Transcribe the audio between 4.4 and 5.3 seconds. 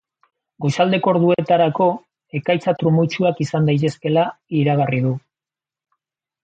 iragarri du.